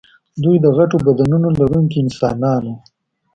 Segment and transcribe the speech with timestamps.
[0.43, 2.75] دوی د غټو بدنونو لرونکي انسانان وو.